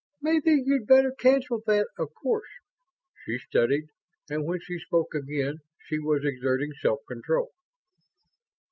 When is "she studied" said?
3.23-3.89